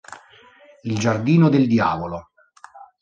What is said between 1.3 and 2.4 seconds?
del diavolo